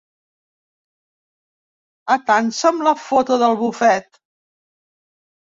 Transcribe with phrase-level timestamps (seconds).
[2.15, 4.21] Atansa'm la foto del bufet.